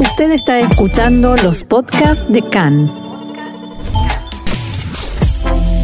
[0.00, 2.92] Usted está escuchando los podcasts de CAN.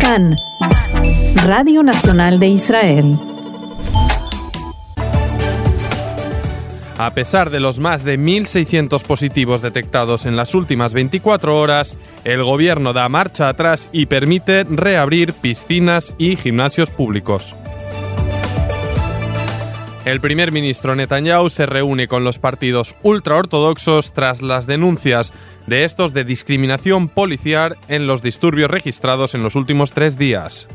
[0.00, 0.37] CAN,
[1.44, 3.19] Radio Nacional de Israel.
[6.96, 12.44] A pesar de los más de 1.600 positivos detectados en las últimas 24 horas, el
[12.44, 17.56] gobierno da marcha atrás y permite reabrir piscinas y gimnasios públicos.
[20.05, 25.32] El primer ministro Netanyahu se reúne con los partidos ultraortodoxos tras las denuncias
[25.66, 30.68] de estos de discriminación policial en los disturbios registrados en los últimos tres días.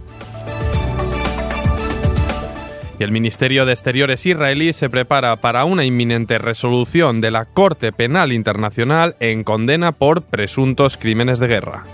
[2.98, 7.92] Y el Ministerio de Exteriores israelí se prepara para una inminente resolución de la Corte
[7.92, 11.86] Penal Internacional en condena por presuntos crímenes de guerra.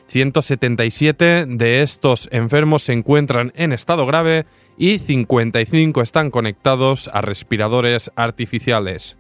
[0.09, 4.47] 177 de estos enfermos se encuentran en estado grave
[4.79, 9.19] y 55 están conectados a respiradores artificiales.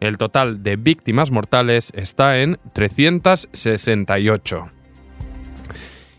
[0.00, 4.70] El total de víctimas mortales está en 368.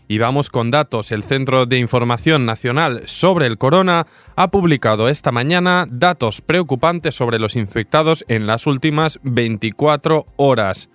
[0.06, 1.12] Y vamos con datos.
[1.12, 7.38] El Centro de Información Nacional sobre el Corona ha publicado esta mañana datos preocupantes sobre
[7.38, 10.88] los infectados en las últimas 24 horas.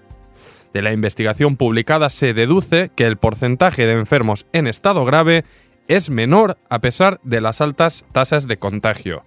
[0.74, 5.46] De la investigación publicada se deduce que el porcentaje de enfermos en estado grave
[5.88, 9.24] es menor a pesar de las altas tasas de contagio.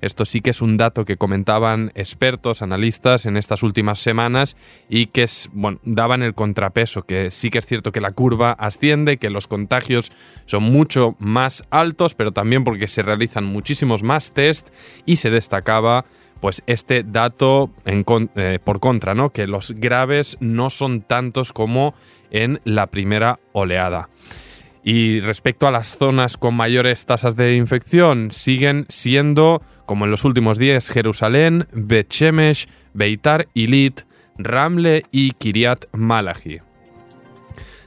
[0.00, 4.56] Esto sí que es un dato que comentaban expertos, analistas en estas últimas semanas
[4.88, 8.52] y que es, bueno, daban el contrapeso, que sí que es cierto que la curva
[8.52, 10.12] asciende, que los contagios
[10.46, 14.68] son mucho más altos, pero también porque se realizan muchísimos más test
[15.04, 16.04] y se destacaba
[16.40, 19.30] pues este dato eh, por contra, ¿no?
[19.30, 21.94] Que los graves no son tantos como
[22.30, 24.08] en la primera oleada.
[24.84, 30.24] Y respecto a las zonas con mayores tasas de infección, siguen siendo, como en los
[30.24, 34.02] últimos días, Jerusalén, Bet Shemesh, Beitar Ilit,
[34.38, 36.60] Ramle y Kiryat Malachi.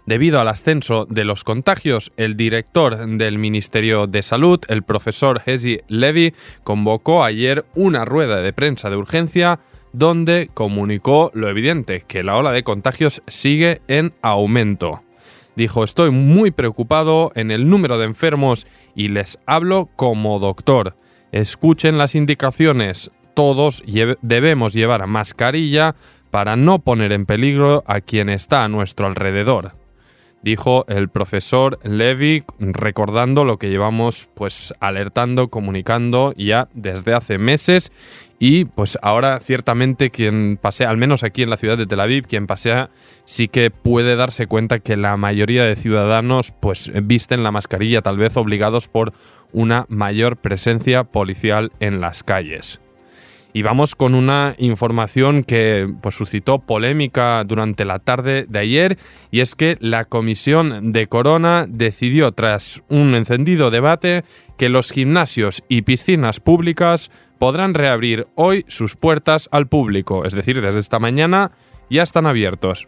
[0.05, 5.79] Debido al ascenso de los contagios, el director del Ministerio de Salud, el profesor Hezi
[5.87, 9.59] Levy, convocó ayer una rueda de prensa de urgencia
[9.93, 15.03] donde comunicó lo evidente, que la ola de contagios sigue en aumento.
[15.55, 20.95] Dijo, estoy muy preocupado en el número de enfermos y les hablo como doctor.
[21.31, 23.11] Escuchen las indicaciones.
[23.33, 23.83] Todos
[24.21, 25.95] debemos llevar mascarilla
[26.29, 29.80] para no poner en peligro a quien está a nuestro alrededor
[30.41, 37.91] dijo el profesor Levy, recordando lo que llevamos pues alertando, comunicando ya desde hace meses
[38.39, 42.25] y pues ahora ciertamente quien pasea, al menos aquí en la ciudad de Tel Aviv,
[42.25, 42.89] quien pasea
[43.25, 48.17] sí que puede darse cuenta que la mayoría de ciudadanos pues visten la mascarilla tal
[48.17, 49.13] vez obligados por
[49.51, 52.81] una mayor presencia policial en las calles.
[53.53, 58.97] Y vamos con una información que pues, suscitó polémica durante la tarde de ayer
[59.29, 64.23] y es que la Comisión de Corona decidió tras un encendido debate
[64.57, 70.61] que los gimnasios y piscinas públicas podrán reabrir hoy sus puertas al público, es decir,
[70.61, 71.51] desde esta mañana
[71.89, 72.87] ya están abiertos.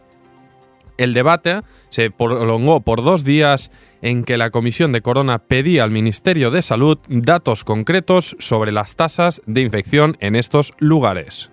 [0.96, 3.70] El debate se prolongó por dos días
[4.02, 8.94] en que la Comisión de Corona pedía al Ministerio de Salud datos concretos sobre las
[8.96, 11.50] tasas de infección en estos lugares.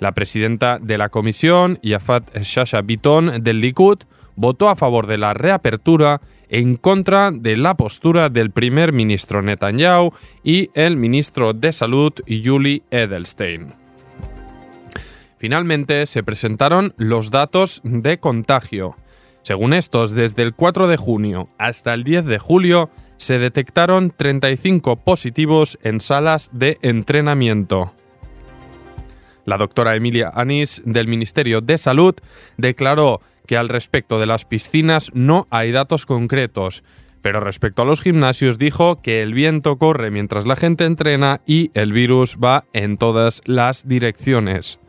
[0.00, 3.98] La presidenta de la comisión, Yafat Shasha Biton del Likud,
[4.34, 10.12] votó a favor de la reapertura en contra de la postura del primer ministro Netanyahu
[10.42, 13.74] y el ministro de Salud, Yuli Edelstein.
[15.40, 18.94] Finalmente se presentaron los datos de contagio.
[19.40, 24.96] Según estos, desde el 4 de junio hasta el 10 de julio se detectaron 35
[24.96, 27.94] positivos en salas de entrenamiento.
[29.46, 32.14] La doctora Emilia Anís del Ministerio de Salud
[32.58, 36.84] declaró que al respecto de las piscinas no hay datos concretos,
[37.22, 41.70] pero respecto a los gimnasios dijo que el viento corre mientras la gente entrena y
[41.72, 44.80] el virus va en todas las direcciones.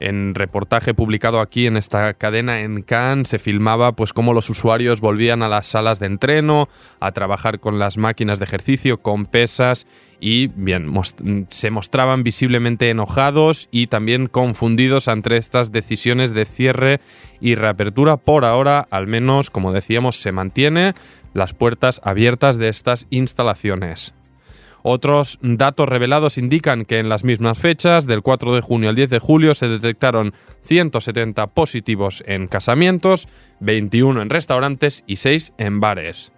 [0.00, 5.00] En reportaje publicado aquí en esta cadena en Cannes se filmaba pues cómo los usuarios
[5.00, 6.68] volvían a las salas de entreno,
[7.00, 9.86] a trabajar con las máquinas de ejercicio, con pesas
[10.20, 10.92] y bien,
[11.50, 17.00] se mostraban visiblemente enojados y también confundidos ante estas decisiones de cierre
[17.40, 18.16] y reapertura.
[18.16, 20.94] Por ahora, al menos, como decíamos, se mantiene
[21.34, 24.15] las puertas abiertas de estas instalaciones.
[24.88, 29.10] Otros datos revelados indican que en las mismas fechas, del 4 de junio al 10
[29.10, 33.26] de julio, se detectaron 170 positivos en casamientos,
[33.58, 36.30] 21 en restaurantes y 6 en bares.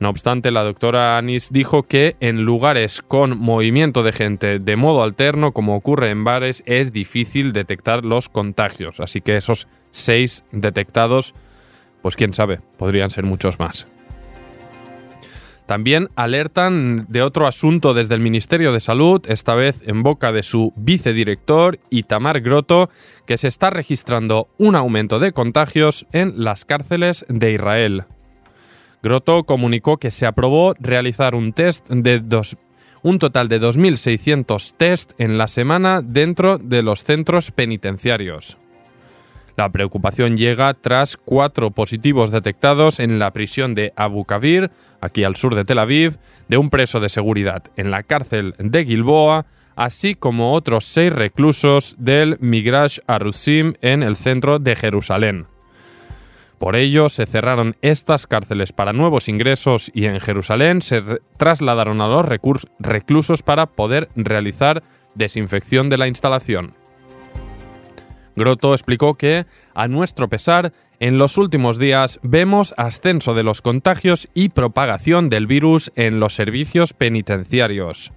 [0.00, 5.02] No obstante, la doctora Anis dijo que en lugares con movimiento de gente de modo
[5.02, 9.00] alterno, como ocurre en bares, es difícil detectar los contagios.
[9.00, 11.32] Así que esos 6 detectados,
[12.02, 13.86] pues quién sabe, podrían ser muchos más.
[15.72, 20.42] También alertan de otro asunto desde el Ministerio de Salud, esta vez en boca de
[20.42, 22.90] su vicedirector, Itamar Grotto,
[23.26, 28.04] que se está registrando un aumento de contagios en las cárceles de Israel.
[29.02, 32.58] Grotto comunicó que se aprobó realizar un test de dos,
[33.02, 38.58] un total de 2.600 test en la semana dentro de los centros penitenciarios.
[39.56, 44.70] La preocupación llega tras cuatro positivos detectados en la prisión de Abu Kabir,
[45.00, 46.16] aquí al sur de Tel Aviv,
[46.48, 49.44] de un preso de seguridad en la cárcel de Gilboa,
[49.76, 55.46] así como otros seis reclusos del Migrash Arusim en el centro de Jerusalén.
[56.58, 61.02] Por ello, se cerraron estas cárceles para nuevos ingresos y en Jerusalén se
[61.36, 62.24] trasladaron a los
[62.78, 64.82] reclusos para poder realizar
[65.16, 66.72] desinfección de la instalación.
[68.36, 74.28] Grotto explicó que, a nuestro pesar, en los últimos días vemos ascenso de los contagios
[74.34, 78.12] y propagación del virus en los servicios penitenciarios.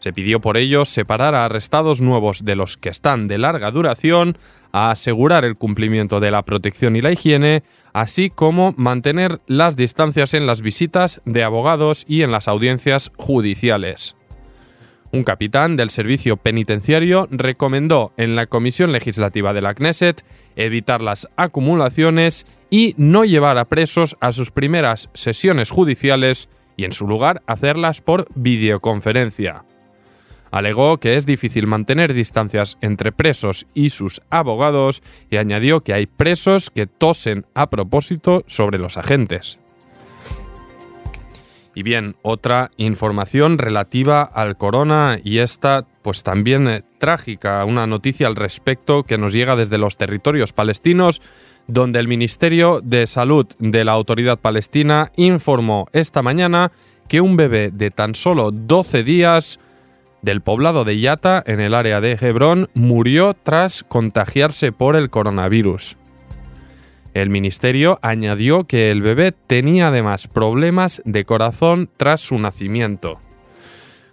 [0.00, 4.38] Se pidió por ello separar a arrestados nuevos de los que están de larga duración,
[4.70, 10.34] a asegurar el cumplimiento de la protección y la higiene, así como mantener las distancias
[10.34, 14.14] en las visitas de abogados y en las audiencias judiciales.
[15.10, 20.22] Un capitán del servicio penitenciario recomendó en la Comisión Legislativa de la Knesset
[20.54, 26.92] evitar las acumulaciones y no llevar a presos a sus primeras sesiones judiciales y en
[26.92, 29.64] su lugar hacerlas por videoconferencia.
[30.50, 36.06] Alegó que es difícil mantener distancias entre presos y sus abogados y añadió que hay
[36.06, 39.58] presos que tosen a propósito sobre los agentes.
[41.78, 48.26] Y bien, otra información relativa al corona y esta pues también eh, trágica, una noticia
[48.26, 51.22] al respecto que nos llega desde los territorios palestinos,
[51.68, 56.72] donde el Ministerio de Salud de la Autoridad Palestina informó esta mañana
[57.06, 59.60] que un bebé de tan solo 12 días
[60.20, 65.96] del poblado de Yata, en el área de Hebrón, murió tras contagiarse por el coronavirus.
[67.18, 73.18] El ministerio añadió que el bebé tenía además problemas de corazón tras su nacimiento.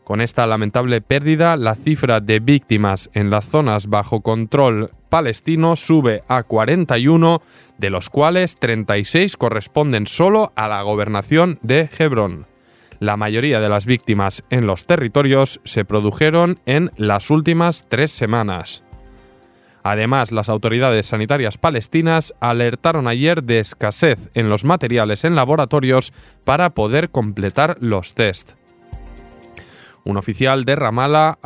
[0.03, 6.23] Con esta lamentable pérdida, la cifra de víctimas en las zonas bajo control palestino sube
[6.27, 7.43] a 41,
[7.77, 12.47] de los cuales 36 corresponden solo a la gobernación de Hebrón.
[12.99, 18.84] La mayoría de las víctimas en los territorios se produjeron en las últimas tres semanas.
[19.85, 26.11] Además, las autoridades sanitarias palestinas alertaron ayer de escasez en los materiales en laboratorios
[26.43, 28.53] para poder completar los test.
[30.03, 31.37] Un oficial de Ramallah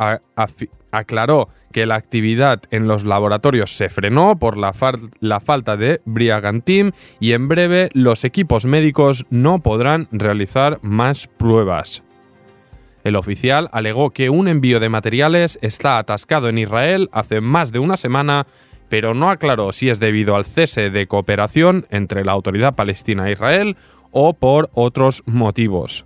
[0.90, 7.32] aclaró que la actividad en los laboratorios se frenó por la, falta de Briagantim y
[7.32, 12.02] en breve los equipos médicos no podrán realizar más pruebas.
[13.04, 17.78] El oficial alegó que un envío de materiales está atascado en Israel hace más de
[17.78, 18.46] una semana,
[18.88, 23.32] pero no aclaró si es debido al cese de cooperación entre la autoridad palestina e
[23.32, 23.76] Israel
[24.10, 26.04] o por otros motivos.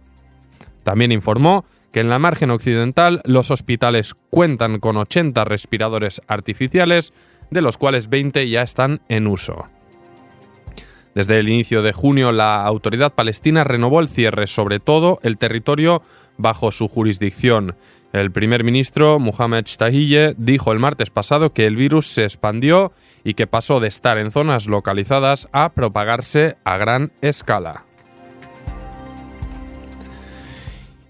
[0.85, 7.13] También informó que en la margen occidental los hospitales cuentan con 80 respiradores artificiales,
[7.51, 9.69] de los cuales 20 ya están en uso.
[11.15, 16.03] Desde el inicio de junio, la autoridad palestina renovó el cierre sobre todo el territorio
[16.37, 17.77] bajo su jurisdicción.
[18.13, 22.93] El primer ministro Mohamed Shtahille dijo el martes pasado que el virus se expandió
[23.23, 27.85] y que pasó de estar en zonas localizadas a propagarse a gran escala.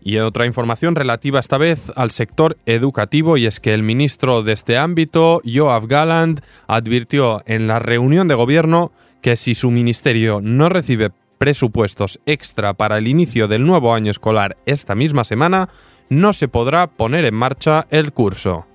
[0.06, 4.52] Y otra información relativa esta vez al sector educativo y es que el ministro de
[4.52, 8.92] este ámbito, Joab Galland, advirtió en la reunión de gobierno
[9.22, 14.58] que si su ministerio no recibe presupuestos extra para el inicio del nuevo año escolar
[14.66, 15.70] esta misma semana,
[16.10, 18.66] no se podrá poner en marcha el curso.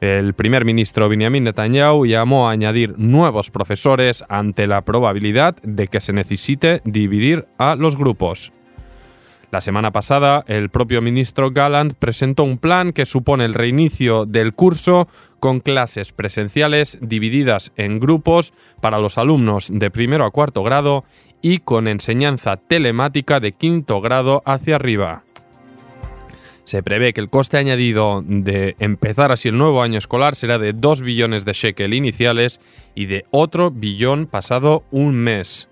[0.00, 6.00] El primer ministro Benjamin Netanyahu llamó a añadir nuevos profesores ante la probabilidad de que
[6.00, 8.52] se necesite dividir a los grupos.
[9.50, 14.54] La semana pasada, el propio ministro Galland presentó un plan que supone el reinicio del
[14.54, 15.08] curso
[15.40, 21.04] con clases presenciales divididas en grupos para los alumnos de primero a cuarto grado
[21.42, 25.24] y con enseñanza telemática de quinto grado hacia arriba.
[26.62, 30.72] Se prevé que el coste añadido de empezar así el nuevo año escolar será de
[30.72, 32.60] 2 billones de shekel iniciales
[32.94, 35.69] y de otro billón pasado un mes.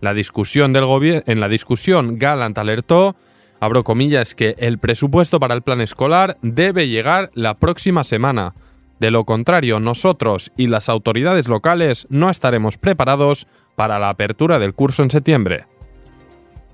[0.00, 0.84] La discusión del
[1.26, 3.16] en la discusión, Gallant alertó,
[3.60, 8.54] abro comillas, que el presupuesto para el plan escolar debe llegar la próxima semana.
[9.00, 14.74] De lo contrario, nosotros y las autoridades locales no estaremos preparados para la apertura del
[14.74, 15.66] curso en septiembre.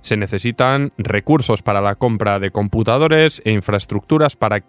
[0.00, 4.62] Se necesitan recursos para la compra de computadores e infraestructuras para,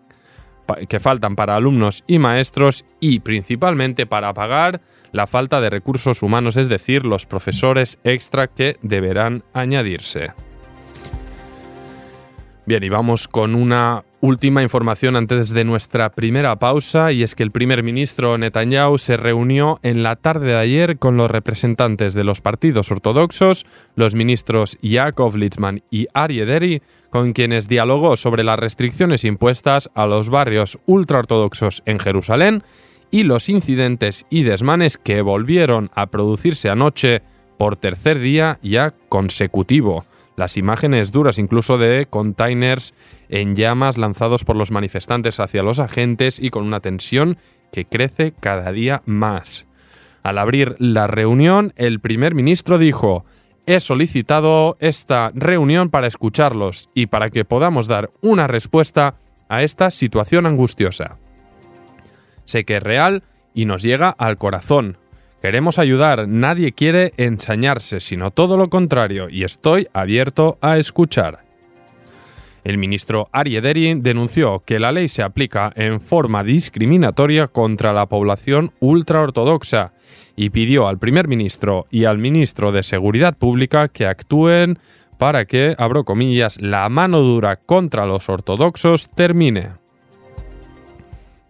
[0.87, 4.81] que faltan para alumnos y maestros y principalmente para pagar
[5.11, 10.33] la falta de recursos humanos, es decir, los profesores extra que deberán añadirse.
[12.65, 17.43] Bien, y vamos con una última información antes de nuestra primera pausa, y es que
[17.43, 22.23] el primer ministro Netanyahu se reunió en la tarde de ayer con los representantes de
[22.23, 23.65] los partidos ortodoxos,
[23.95, 30.07] los ministros Yaakov Litzman y Arie Deri, con quienes dialogó sobre las restricciones impuestas a
[30.07, 32.63] los barrios ultraortodoxos en Jerusalén
[33.11, 37.21] y los incidentes y desmanes que volvieron a producirse anoche
[37.57, 40.03] por tercer día ya consecutivo
[40.35, 42.93] las imágenes duras incluso de containers
[43.29, 47.37] en llamas lanzados por los manifestantes hacia los agentes y con una tensión
[47.71, 49.67] que crece cada día más.
[50.23, 53.25] Al abrir la reunión, el primer ministro dijo,
[53.65, 59.15] he solicitado esta reunión para escucharlos y para que podamos dar una respuesta
[59.49, 61.17] a esta situación angustiosa.
[62.45, 63.23] Sé que es real
[63.53, 64.97] y nos llega al corazón,
[65.45, 71.43] Queremos ayudar, nadie quiere ensañarse, sino todo lo contrario, y estoy abierto a escuchar.
[72.63, 78.71] El ministro Ariederi denunció que la ley se aplica en forma discriminatoria contra la población
[78.79, 79.93] ultraortodoxa
[80.35, 84.79] y pidió al primer ministro y al ministro de Seguridad Pública que actúen
[85.19, 89.73] para que, abro comillas, la mano dura contra los ortodoxos termine.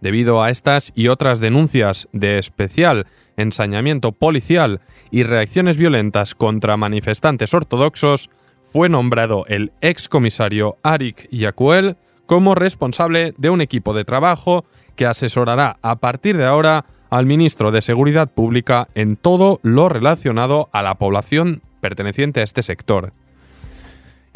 [0.02, 7.54] Debido a estas y otras denuncias de especial ensañamiento policial y reacciones violentas contra manifestantes
[7.54, 8.30] ortodoxos,
[8.64, 14.64] fue nombrado el excomisario Arik Yacuel como responsable de un equipo de trabajo
[14.96, 20.68] que asesorará a partir de ahora al ministro de Seguridad Pública en todo lo relacionado
[20.72, 23.12] a la población perteneciente a este sector.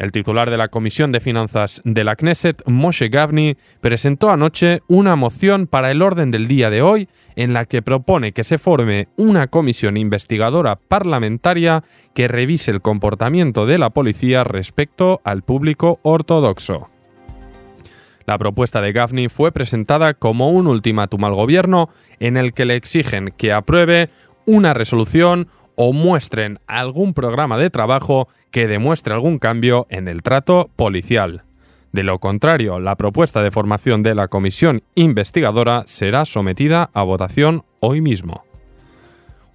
[0.01, 5.15] El titular de la Comisión de Finanzas de la Knesset, Moshe Gavni, presentó anoche una
[5.15, 9.09] moción para el orden del día de hoy en la que propone que se forme
[9.15, 11.83] una comisión investigadora parlamentaria
[12.15, 16.89] que revise el comportamiento de la policía respecto al público ortodoxo.
[18.25, 21.89] La propuesta de Gavni fue presentada como un ultimátum al gobierno
[22.19, 24.09] en el que le exigen que apruebe
[24.47, 25.47] una resolución
[25.83, 31.41] o muestren algún programa de trabajo que demuestre algún cambio en el trato policial.
[31.91, 37.63] De lo contrario, la propuesta de formación de la comisión investigadora será sometida a votación
[37.79, 38.43] hoy mismo.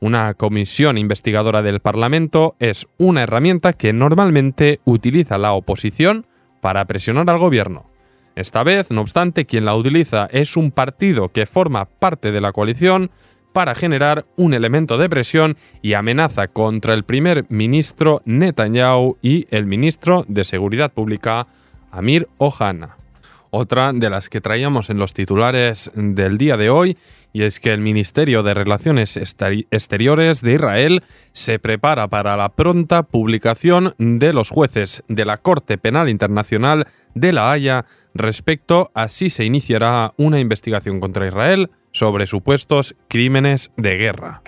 [0.00, 6.26] Una comisión investigadora del Parlamento es una herramienta que normalmente utiliza la oposición
[6.60, 7.86] para presionar al gobierno.
[8.34, 12.50] Esta vez, no obstante, quien la utiliza es un partido que forma parte de la
[12.50, 13.12] coalición
[13.56, 19.64] para generar un elemento de presión y amenaza contra el primer ministro Netanyahu y el
[19.64, 21.46] ministro de Seguridad Pública
[21.90, 22.98] Amir Ohana.
[23.58, 26.98] Otra de las que traíamos en los titulares del día de hoy,
[27.32, 33.02] y es que el Ministerio de Relaciones Exteriores de Israel se prepara para la pronta
[33.04, 39.30] publicación de los jueces de la Corte Penal Internacional de La Haya respecto a si
[39.30, 44.42] se iniciará una investigación contra Israel sobre supuestos crímenes de guerra.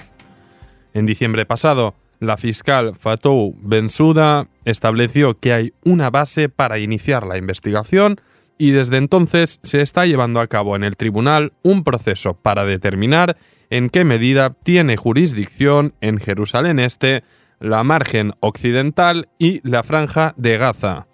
[0.92, 7.38] En diciembre pasado, la fiscal Fatou Bensouda estableció que hay una base para iniciar la
[7.38, 8.20] investigación
[8.58, 13.36] y desde entonces se está llevando a cabo en el tribunal un proceso para determinar
[13.70, 17.22] en qué medida tiene jurisdicción en Jerusalén Este,
[17.60, 21.06] la margen occidental y la franja de Gaza.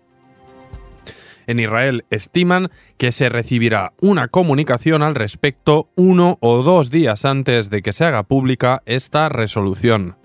[1.47, 7.69] En Israel estiman que se recibirá una comunicación al respecto uno o dos días antes
[7.69, 10.17] de que se haga pública esta resolución.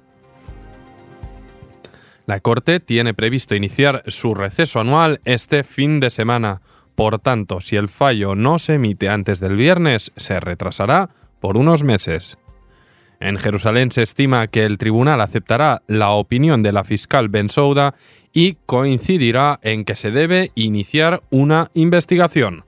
[2.26, 6.62] La Corte tiene previsto iniciar su receso anual este fin de semana.
[7.00, 11.82] Por tanto, si el fallo no se emite antes del viernes, se retrasará por unos
[11.82, 12.38] meses.
[13.22, 17.96] En Jerusalén se estima que el tribunal aceptará la opinión de la fiscal Ben Souda
[18.34, 22.66] y coincidirá en que se debe iniciar una investigación.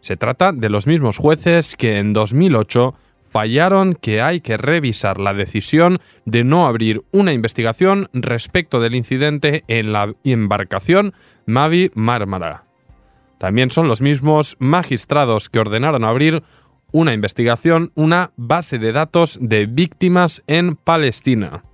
[0.00, 2.94] Se trata de los mismos jueces que en 2008
[3.30, 9.64] fallaron que hay que revisar la decisión de no abrir una investigación respecto del incidente
[9.66, 11.14] en la embarcación
[11.46, 12.69] Mavi Marmara.
[13.40, 16.42] También son los mismos magistrados que ordenaron abrir
[16.92, 21.64] una investigación, una base de datos de víctimas en Palestina.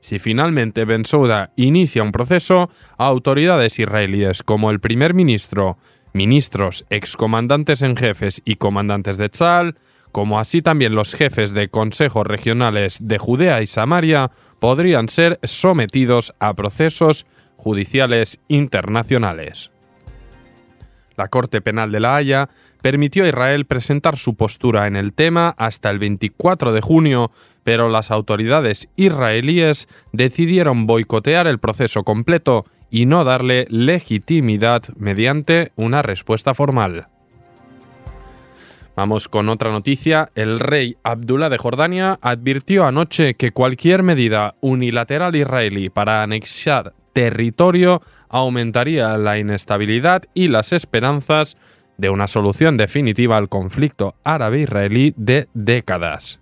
[0.00, 5.78] Si finalmente Ben Souda inicia un proceso, autoridades israelíes como el primer ministro,
[6.12, 9.76] ministros, excomandantes en jefes y comandantes de Tzal,
[10.10, 16.34] como así también los jefes de consejos regionales de Judea y Samaria, podrían ser sometidos
[16.40, 19.70] a procesos judiciales internacionales.
[21.18, 22.48] La Corte Penal de La Haya
[22.80, 27.32] permitió a Israel presentar su postura en el tema hasta el 24 de junio,
[27.64, 36.02] pero las autoridades israelíes decidieron boicotear el proceso completo y no darle legitimidad mediante una
[36.02, 37.08] respuesta formal.
[38.94, 40.30] Vamos con otra noticia.
[40.36, 48.00] El rey Abdullah de Jordania advirtió anoche que cualquier medida unilateral israelí para anexar territorio
[48.28, 51.56] aumentaría la inestabilidad y las esperanzas
[51.96, 56.38] de una solución definitiva al conflicto árabe-israelí de décadas.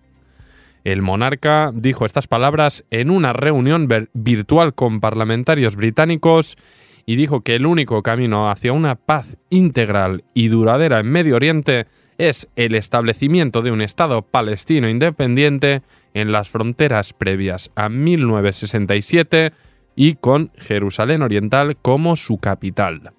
[0.85, 6.59] El monarca dijo estas palabras en una reunión virtual con parlamentarios británicos
[7.07, 11.87] y dijo que el único camino hacia una paz integral y duradera en Medio Oriente
[12.19, 15.81] es el establecimiento de un Estado palestino independiente
[16.13, 19.53] en las fronteras previas a 1967
[19.97, 23.13] y con Jerusalén Oriental como su capital.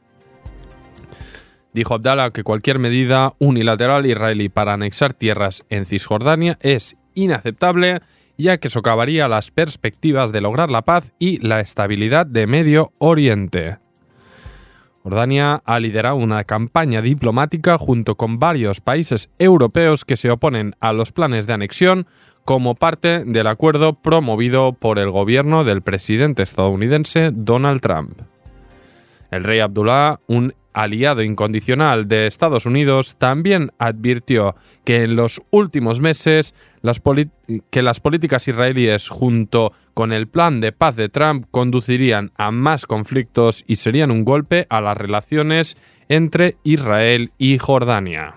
[1.74, 8.00] Dijo Abdallah que cualquier medida unilateral israelí para anexar tierras en Cisjordania es inaceptable
[8.38, 13.80] ya que socavaría las perspectivas de lograr la paz y la estabilidad de Medio Oriente.
[15.08, 20.92] Jordania ha liderado una campaña diplomática junto con varios países europeos que se oponen a
[20.92, 22.08] los planes de anexión
[22.44, 28.20] como parte del acuerdo promovido por el gobierno del presidente estadounidense Donald Trump.
[29.32, 36.02] El rey Abdullah, un aliado incondicional de Estados Unidos, también advirtió que en los últimos
[36.02, 37.02] meses las
[37.72, 42.86] que las políticas israelíes junto con el plan de paz de Trump conducirían a más
[42.86, 45.78] conflictos y serían un golpe a las relaciones
[46.10, 48.36] entre Israel y Jordania.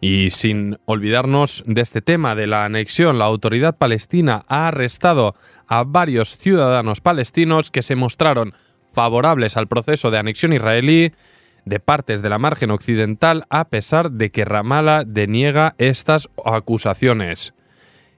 [0.00, 5.36] Y sin olvidarnos de este tema de la anexión, la autoridad palestina ha arrestado
[5.68, 8.54] a varios ciudadanos palestinos que se mostraron
[8.92, 11.12] favorables al proceso de anexión israelí
[11.64, 17.54] de partes de la margen occidental a pesar de que Ramallah deniega estas acusaciones.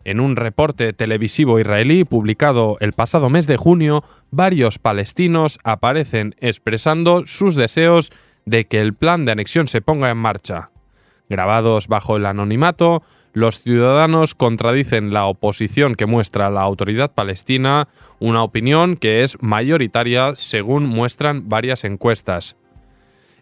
[0.05, 7.23] En un reporte televisivo israelí publicado el pasado mes de junio, varios palestinos aparecen expresando
[7.27, 8.11] sus deseos
[8.45, 10.72] de que el plan de anexión se ponga en marcha.
[11.29, 18.43] Grabados bajo el anonimato, los ciudadanos contradicen la oposición que muestra la autoridad palestina, una
[18.43, 22.57] opinión que es mayoritaria según muestran varias encuestas.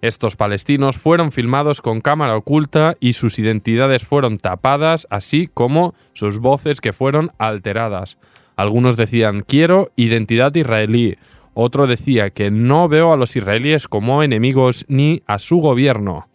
[0.02, 6.38] Estos palestinos fueron filmados con cámara oculta y sus identidades fueron tapadas, así como sus
[6.38, 8.16] voces que fueron alteradas.
[8.56, 11.18] Algunos decían quiero identidad israelí,
[11.54, 16.28] otro decía que no veo a los israelíes como enemigos ni a su gobierno.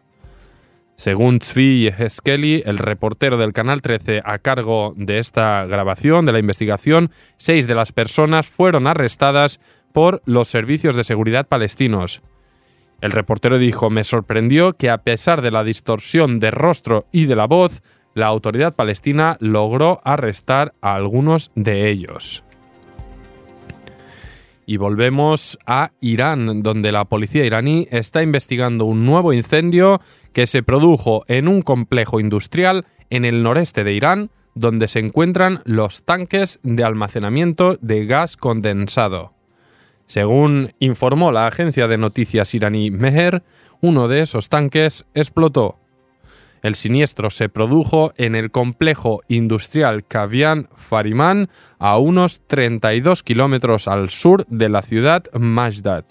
[0.98, 6.40] Según Tzvi Yeheskeli, el reportero del Canal 13 a cargo de esta grabación, de la
[6.40, 9.60] investigación, seis de las personas fueron arrestadas
[9.94, 12.22] por los servicios de seguridad palestinos.
[13.02, 17.36] El reportero dijo, me sorprendió que a pesar de la distorsión de rostro y de
[17.36, 22.46] la voz, la autoridad palestina logró arrestar a algunos de ellos.
[24.66, 30.02] Y volvemos a Irán, donde la policía iraní está investigando un nuevo incendio
[30.34, 35.62] que se produjo en un complejo industrial en el noreste de Irán, donde se encuentran
[35.66, 39.34] los tanques de almacenamiento de gas condensado.
[40.08, 43.44] Según informó la agencia de noticias iraní Meher,
[43.82, 45.78] uno de esos tanques explotó.
[46.62, 54.10] El siniestro se produjo en el complejo industrial Kavian Fariman, a unos 32 kilómetros al
[54.10, 56.06] sur de la ciudad Mashdad.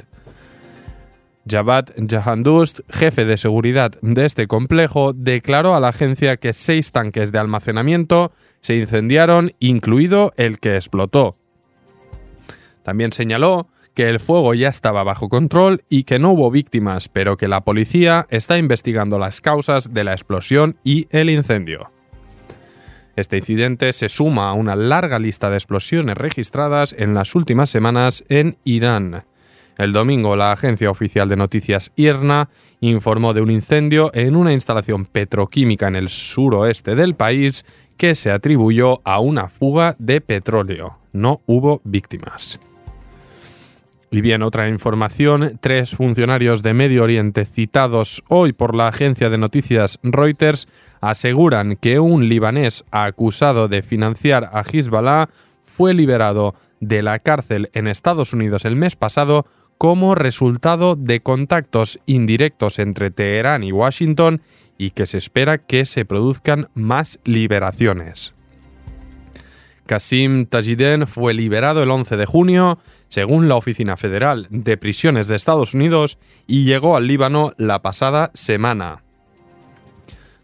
[1.47, 7.33] Javad Jahandust, jefe de seguridad de este complejo, declaró a la agencia que seis tanques
[7.33, 11.37] de almacenamiento se incendiaron, incluido el que explotó.
[12.83, 17.37] También señaló que el fuego ya estaba bajo control y que no hubo víctimas, pero
[17.37, 21.91] que la policía está investigando las causas de la explosión y el incendio.
[23.17, 28.25] Este incidente se suma a una larga lista de explosiones registradas en las últimas semanas
[28.29, 29.25] en Irán.
[29.79, 32.49] El domingo, la agencia oficial de noticias IRNA
[32.81, 37.65] informó de un incendio en una instalación petroquímica en el suroeste del país
[37.97, 40.99] que se atribuyó a una fuga de petróleo.
[41.13, 42.61] No hubo víctimas.
[44.15, 49.39] Y bien, otra información, tres funcionarios de Medio Oriente citados hoy por la agencia de
[49.39, 50.69] noticias Reuters
[51.01, 55.29] aseguran que un libanés acusado de financiar a Hezbollah
[55.65, 59.47] fue liberado de la cárcel en Estados Unidos el mes pasado
[59.79, 64.43] como resultado de contactos indirectos entre Teherán y Washington
[64.79, 68.37] y que se espera que se produzcan más liberaciones.
[69.87, 75.37] Qasim Tajiden fue liberado el 11 de junio, según la Oficina Federal de Prisiones de
[75.37, 79.03] Estados Unidos, y llegó al Líbano la pasada semana.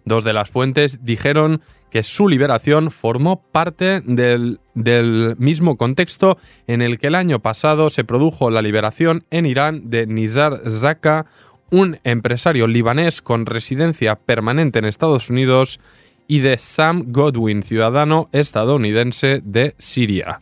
[0.05, 6.83] Dos de las fuentes dijeron que su liberación formó parte del, del, mismo contexto en
[6.83, 11.27] el que el año pasado se produjo la liberación en Irán de Nizar Zaka,
[11.71, 15.81] un empresario libanés con residencia permanente en Estados Unidos,
[16.31, 20.41] y de Sam Godwin, ciudadano estadounidense de Siria.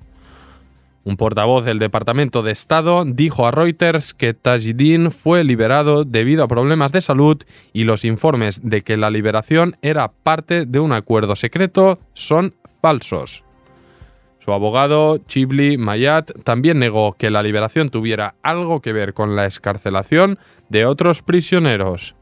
[1.02, 6.48] Un portavoz del Departamento de Estado dijo a Reuters que Tajidin fue liberado debido a
[6.48, 7.38] problemas de salud
[7.72, 13.42] y los informes de que la liberación era parte de un acuerdo secreto son falsos.
[14.40, 19.46] Su abogado, Chibli Mayat, también negó que la liberación tuviera algo que ver con la
[19.46, 22.14] escarcelación de otros prisioneros.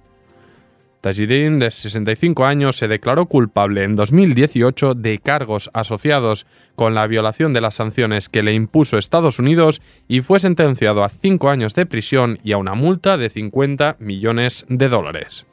[1.07, 7.53] Tajidin, de 65 años, se declaró culpable en 2018 de cargos asociados con la violación
[7.53, 11.87] de las sanciones que le impuso Estados Unidos y fue sentenciado a cinco años de
[11.87, 15.47] prisión y a una multa de 50 millones de dólares.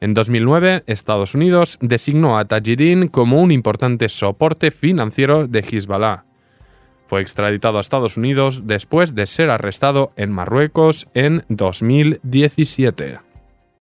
[0.00, 6.24] En 2009, Estados Unidos designó a Tajidin como un importante soporte financiero de Hezbollah.
[7.08, 13.31] Fue extraditado a Estados Unidos después de ser arrestado en Marruecos en 2017.